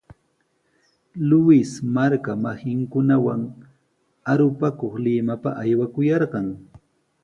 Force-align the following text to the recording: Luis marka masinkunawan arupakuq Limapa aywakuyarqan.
Luis 1.29 1.69
marka 1.95 2.31
masinkunawan 2.43 3.41
arupakuq 4.31 4.93
Limapa 5.03 5.49
aywakuyarqan. 5.63 6.47